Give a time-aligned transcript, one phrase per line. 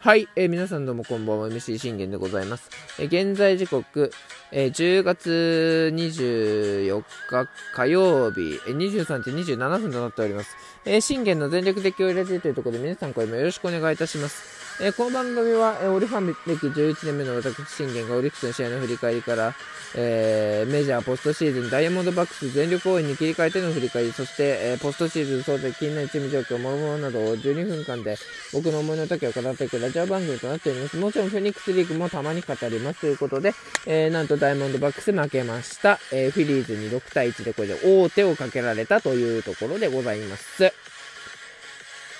[0.00, 2.70] はい、えー、皆さんどうもこんばんは、MC 信玄でございます。
[2.98, 4.10] えー、現在時刻、
[4.52, 10.56] えー、10月24日火曜日、えー、23時27分となっております。
[10.84, 14.59] え、信玄の全力で協力というところで皆さんこれもよろしくお願いいたします。
[14.82, 19.54] え、この番組は、え、オリファン歴11年目の私、信玄がオリックスの試合の振り返りから、
[19.94, 28.16] えー、メジャー、ポストシーズン、ダイヤモンドバックス全力応援に切り替えての振り返り、そして、えー、ポストシーズン、総勢気になるチーム状況、もろもろなどを12分間で
[28.54, 30.96] 僕の思いの丈を語っていくラジオ番組となっております。
[30.96, 33.52] もちろん、フェニックスリーグもたまに語りますということで、
[33.84, 35.98] えー、なんとダイヤモンドバックス負けました。
[36.10, 40.72] え、フィリーズに6対1でこれで王手をかけられたというところでございます。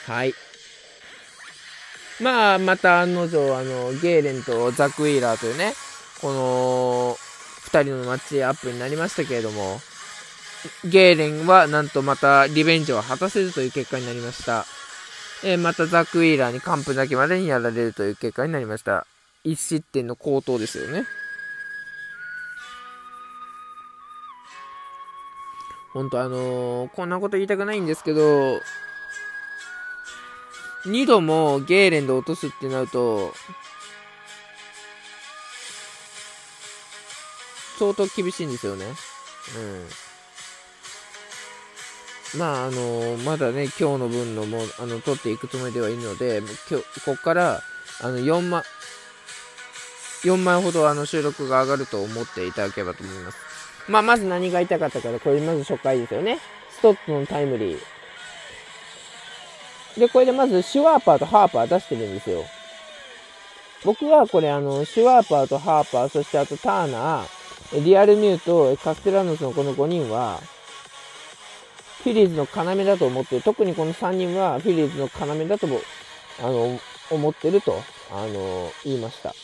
[0.07, 0.35] はい。
[2.21, 5.73] まあ、また案の定、あの、ゲーレンとザック・ウィーラーというね、
[6.21, 7.17] この、
[7.71, 9.81] 2人のマッチアップになりましたけれども、
[10.85, 14.67] ゲーレンはなんとまたリベンジを果たせずという結果になりました。
[15.43, 19.07] えー、またザック・ウィーラーに完封だけまでにやられるという結果になりました。
[19.45, 21.05] 1失点の高騰ですよね。
[25.95, 28.61] 本当あのー、こんなこと言いたくないんですけど、
[30.87, 33.35] 2度もゲーレンで落とすってなると、
[37.79, 38.85] 相当厳しいんですよね。
[42.35, 42.39] うん。
[42.39, 47.63] まあ、あのまだね、今日の分のも、あの、取っていくつもりではいるので、今日、ここから、
[48.03, 48.63] あの、4枚、
[50.23, 53.39] 4枚ほどあの収録が上がると思っていただければと思います。
[53.89, 56.39] まあ、まず何が言いたかったから、これまず初回ですよね。
[56.71, 58.00] ストップのタイムリー。
[59.97, 62.45] で、これでまずシュワーパーとハーパー出してるんですよ。
[63.85, 70.41] 僕はこれあの、シュワーパーとハーパー、そしてあとターナー、リアルミュートカステラノスのこの5人は、
[72.03, 73.43] フィリーズの要だと思ってる。
[73.43, 75.81] 特にこの3人はフィリーズの要だとも
[76.43, 79.35] あの、思ってると、あの、言いました。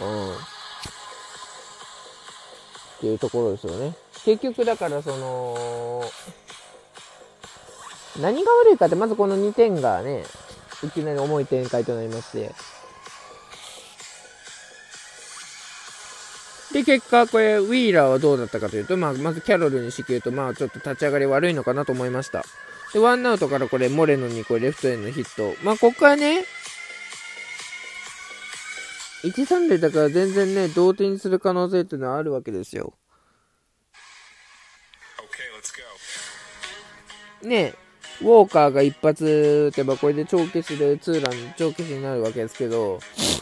[0.00, 0.32] うん。
[0.32, 0.36] っ
[3.00, 3.94] ていうところですよね。
[4.24, 6.04] 結局だからその、
[8.20, 10.24] 何が悪いかって、まずこの2点がね、
[10.82, 12.52] いきなり重い展開となりまして。
[16.72, 22.44] で、結果、これ、ウィーラーはどうだったかというと、まあ、まずキャロルに支給と、まあ、ちょっと立ち上がり悪いのかなと思いました。
[22.92, 25.56] で、ワンアウトからこれ、モレノにこれ、レフトへのヒット。
[25.64, 26.44] まあ、ここからね、
[29.22, 32.94] 1、3塁だから全然ね、同点にする可能性っていうのはあるわけですよ。
[37.42, 37.74] ね
[38.20, 42.98] ウォーカーが一発打てばこれで長期でツーラン、長期になるわけですけど、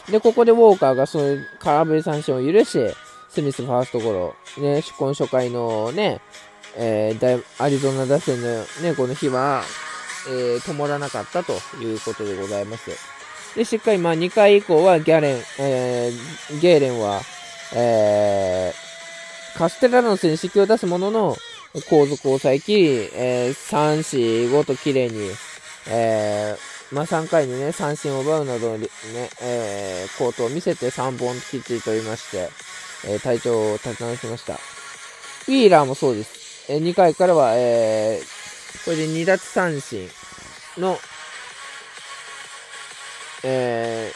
[0.09, 2.93] で、ここでウォーカーがそういう空振り三振を許して、
[3.29, 6.21] スミスファーストゴロ、ね、今初回のね、
[6.75, 8.47] えー、アリゾナ打線の
[8.83, 9.63] ね、この日は、
[10.29, 13.16] えー、止まらなかったということでございます。
[13.57, 17.21] で、しっかり、まあ、2回以降はギャレン、えー、ゲーレンは、
[17.75, 21.35] えー、カステラノスに指揮を出すものの、
[21.89, 25.31] 後続を抑えきり、えー、3、4、5と綺麗に、
[25.89, 28.87] えー、まあ、3回にね、三振を奪うなどね、
[29.41, 32.49] えー、コートを見せて3本きっちり取りまして、
[33.07, 34.53] えー、体調を立て直しました。
[34.53, 36.71] ウィーラーもそうです。
[36.71, 40.07] えー、2回からは、えー、これで2奪三振
[40.77, 40.99] の、
[43.49, 44.11] え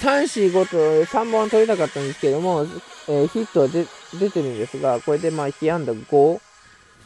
[0.00, 0.76] ー、3、4、5と
[1.10, 2.64] 3本取りたかったんですけども、
[3.08, 3.84] えー、ヒットは出
[4.30, 6.40] てるんですが、これでまあ、被安打5、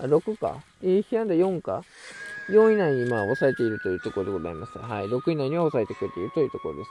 [0.00, 0.62] あ、6か？
[0.82, 1.84] えー、被安打4か
[2.50, 4.78] ？4以内にまあ抑えているというところでございます。
[4.78, 5.06] はい。
[5.06, 6.90] 6以内には抑えてくれているというところです。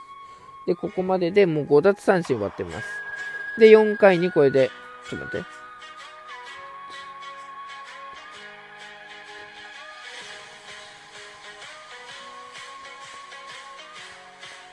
[0.66, 2.86] で、ここまででもう5奪三振割ってます。
[3.60, 4.70] で、4回にこれで、
[5.08, 5.57] ちょっと待って。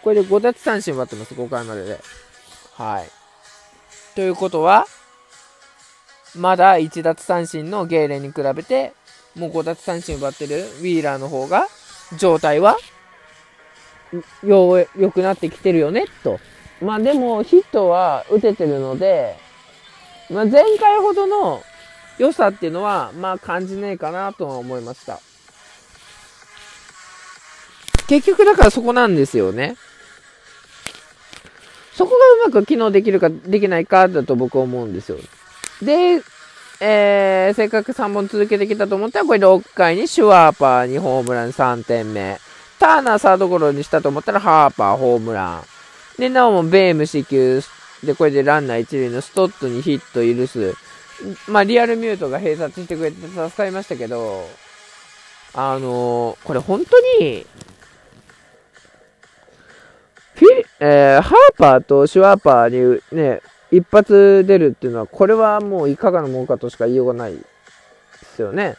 [0.05, 1.99] これで5奪三振割ってます、5回までで。
[2.75, 3.09] はい。
[4.13, 4.85] ということは、
[6.35, 8.93] まだ1奪三振のゲーレンに比べて、
[9.35, 11.67] もう5奪三振奪ってるウィーラーの方が、
[12.19, 12.77] 状態は、
[14.43, 16.39] よ、良くなってきてるよね、と。
[16.81, 19.35] まあでも、ヒットは打ててるので、
[20.29, 21.63] まあ前回ほどの
[22.19, 25.19] 良さっていうのは、まあ感じねえかなとは思いました。
[28.07, 29.75] 結局だからそこなんですよね。
[31.95, 35.17] そこがうまく機能できるかできないかだと僕は思うんですよ。
[35.81, 36.21] で、
[36.81, 42.37] えー、せっかく3本続けてきたと思ったら、これ6回にシュワーパーにホームラン3点目。
[42.79, 45.63] ターナーサードゴロにしたと思ったら、ハーパーホームラン。
[46.19, 47.61] で、なおもベーム死球。
[48.03, 50.75] で、これでランナー1塁のストットにヒット許す。
[51.47, 54.45] まあ、リアルミュートが併殺してくれて助かりましたけど、
[55.53, 57.45] あのー、これ本当に、
[60.79, 63.41] えー、ハーパーとシュワーパーにね、
[63.71, 67.43] 一発出るっていうのは、これはもういかがなもんかとしか言いようがないで
[68.35, 68.75] すよね。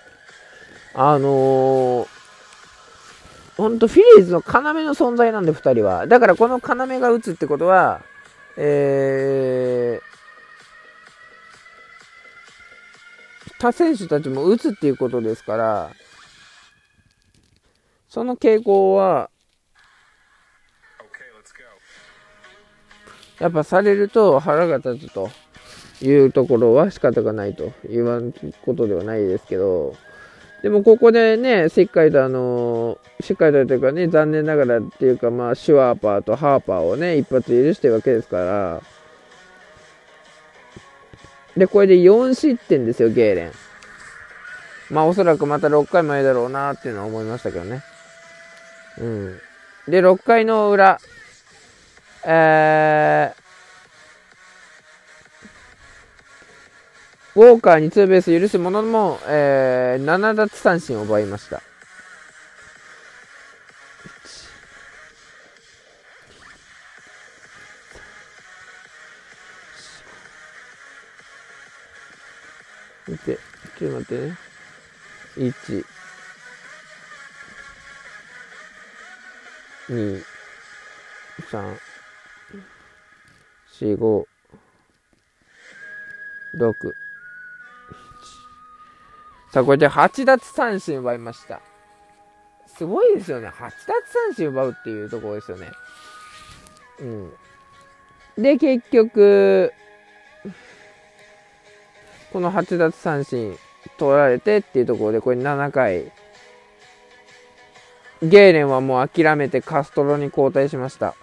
[0.94, 2.08] あのー、
[3.56, 6.06] ほんとフィリーズの要の存在なんで、2人は。
[6.06, 8.02] だからこの要が打つってことは、
[8.56, 10.16] えー、
[13.58, 15.90] 他選手たちも打つっていうことですから、
[18.08, 19.30] その傾向は、
[23.46, 25.30] やっぱされると腹が立つと
[26.02, 29.94] いうところは仕方がないと言わんことではないですけど、
[30.62, 38.82] でもここでね、しっかりとあの、しっかりとというかね、残念ながらっていうか、まあ、シュワーパーとハーパーをね、一発許してるわけですから、
[41.56, 43.52] で、これで4失点ですよ、ゲーレン。
[44.90, 47.82] まあ、おそらくまた6回前だろうなっていうのは思いましたけどね。
[48.98, 49.40] うん。
[49.88, 50.98] で、6回の裏、
[52.28, 61.62] えー、ウォーカーにツーベース許すものも、えー、7奪三振を奪いました。
[73.06, 73.38] 見て、
[73.78, 74.38] ちょっと待ってね。
[75.36, 75.84] 1、
[79.90, 80.24] 2、
[81.52, 81.76] 3、
[83.80, 84.24] 4、5、
[86.58, 86.72] 6、7。
[89.52, 91.60] さあ、これで8奪三振奪いました。
[92.66, 93.48] すごいですよね。
[93.48, 93.72] 8奪
[94.06, 95.70] 三振奪うっていうところですよね。
[97.00, 97.32] うん。
[98.36, 99.72] で、結局、
[102.32, 103.56] この8奪三振
[103.96, 106.12] 取られてっていうところで、これ7回、
[108.22, 111.14] ゲーレンはもう諦めてカストロに交代しました。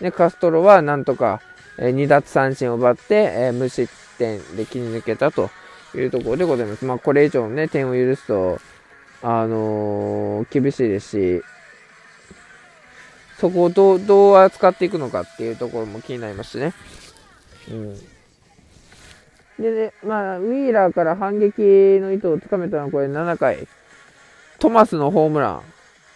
[0.00, 1.40] で、カストロはなんとか、
[1.78, 5.50] え、2奪三振を奪って、え、無失点で切り抜けたと
[5.94, 6.84] いうところでございます。
[6.84, 8.58] まあ、これ以上のね、点を許すと、
[9.22, 11.42] あのー、厳しいですし、
[13.38, 16.72] そこをどう、どう扱っていくのかっていうところも気になりますしね。
[17.70, 17.96] うん。
[19.58, 21.60] でね、まあ、ウィーラーから反撃
[22.00, 23.66] の意図をつかめたのはこれ7回。
[24.58, 25.62] トマスのホームラン。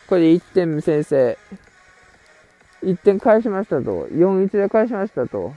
[0.06, 1.38] これで1点先制。
[2.82, 4.06] 1点返しましたと。
[4.08, 5.54] 4-1で返しましたと。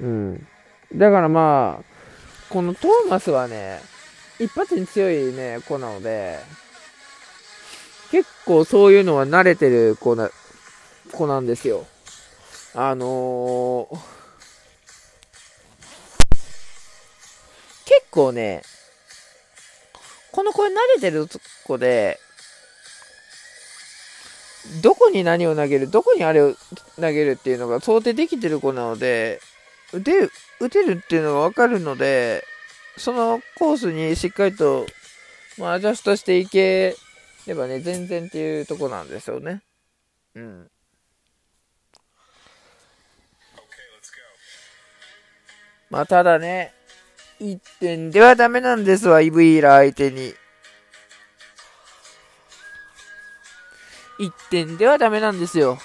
[0.00, 0.46] うん。
[0.94, 1.84] だからまあ、
[2.48, 3.80] このトーマスはね、
[4.38, 6.38] 一発に強いね、子なので、
[8.10, 10.30] 結構そういうのは慣れてる子な、
[11.12, 11.86] 子なんですよ。
[12.74, 14.20] あのー
[17.84, 18.62] 結構ね、
[20.40, 21.28] この子慣れてる
[21.64, 22.18] 子で、
[24.82, 26.54] どこに何を投げる、どこにあれを
[26.96, 29.42] 投げるっていうのが想定できてる子なので、
[29.92, 32.42] 打てる、打てるっていうのがわかるので、
[32.96, 34.86] そのコースにしっかりと、
[35.58, 36.96] まあ、アジャストしていけ
[37.46, 39.60] ればね、全然っていうとこなんですよね。
[40.36, 40.70] うん。
[45.90, 46.72] まあ、ただね、
[47.40, 50.34] 1点ではダメなんですわ、イブイーラー相手に。
[54.18, 55.78] 1点ではダメなんですよ。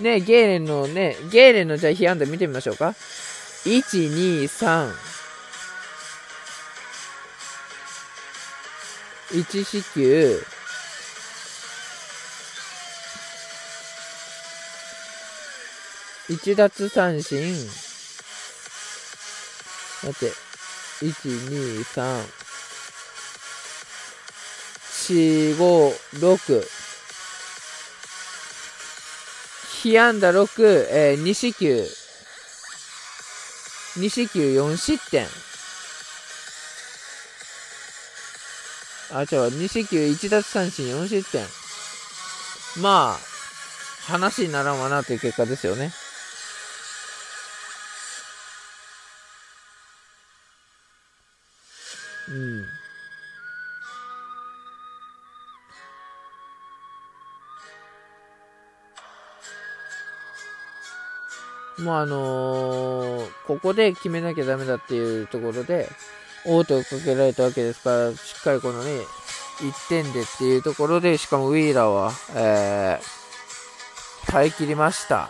[0.00, 2.94] ね、ゲーレンのね、ゲーレンのじゃあ被安打見てみましょうか。
[3.64, 4.92] 1、2、3。
[9.32, 10.42] 1四球。
[16.30, 17.54] 1奪三振。
[20.02, 20.43] 待って。
[21.00, 21.12] 1、
[21.48, 22.44] 2、3、
[25.04, 26.68] 4、5、6。
[29.82, 31.86] 被安打6、えー、2四球。
[33.96, 35.26] 2四球4失点。
[39.12, 41.46] あ、違う、2四球1奪三振4失点。
[42.80, 43.18] まあ、
[44.06, 45.92] 話にならんわなという結果ですよね。
[52.28, 52.64] うん。
[61.84, 65.88] もうあのーここで決めなきゃダメだっていうところで、
[66.46, 68.90] 王手をかけられたわけですから、しっかりこのね、
[69.60, 75.28] 1点でっていうところで、しかもウィーラーは、えー、耐え切りました。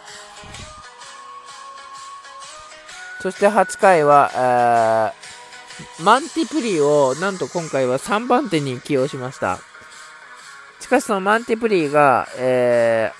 [3.20, 5.33] そして8回は、えー
[6.00, 9.58] マンティプリをなんと今回は3番手に起用しました。
[10.80, 13.10] しかしそのマンティプリが、え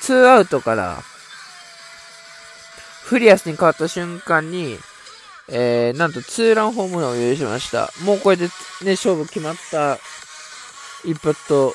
[0.00, 1.02] ー、2アウトから、
[3.02, 4.78] フリアスに変わった瞬間に、
[5.48, 7.92] えー、なんとツーランホームランを許しました。
[8.04, 8.46] もうこれで
[8.82, 9.98] ね、勝負決まった
[11.04, 11.74] 一発と、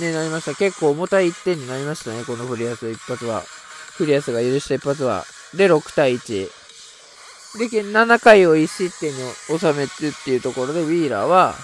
[0.00, 0.54] ね、なりました。
[0.54, 3.42] 結構重たい1点になりましたね、このフリアス一発は。
[3.96, 5.26] フリアスが許した一発は。
[5.54, 6.59] で、6対1。
[7.54, 9.18] で、7回を1失点に
[9.58, 11.54] 収めてっていうところで、ウィーラーは、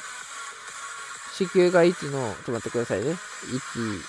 [1.33, 3.16] 四球が1の、ちょっと待ってくださいね。
[3.47, 4.02] 1、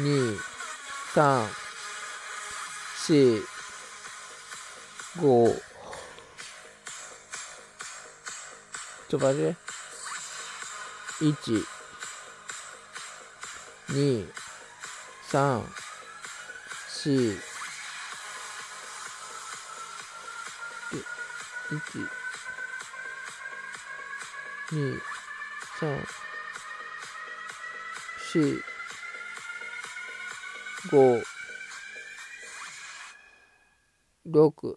[0.00, 0.38] 2、
[1.14, 1.46] 3、
[3.06, 3.44] 4、
[5.18, 5.60] 5、
[9.08, 9.56] ちょっと待ってね。
[11.20, 11.66] 1、
[13.90, 14.26] 2、
[15.30, 15.62] 3、
[17.04, 17.36] 4、
[21.72, 22.08] 1、
[24.70, 25.00] 2、
[25.80, 26.04] 3、
[28.34, 28.62] 4、
[30.90, 31.22] 5、
[34.28, 34.76] 6、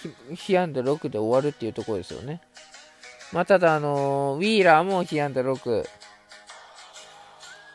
[0.00, 2.40] ひ被安打6で終わるっていうところですよね。
[3.32, 5.97] まあ、ただ、あのーウィーラーも被安打6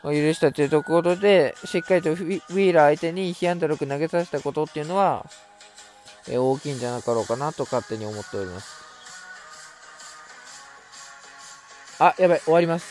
[0.04, 5.26] を許したというところで、しっかりとウィーラー相手に被安打6投げさせたことっていうのは、
[6.28, 8.84] え大きいんじゃなかろうかなと勝手に思っております。
[11.98, 12.82] あ、やばい、終わります。